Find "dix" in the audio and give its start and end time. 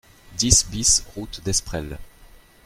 0.35-0.65